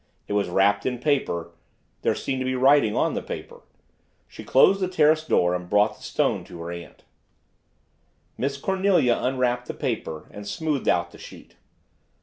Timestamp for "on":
2.95-3.13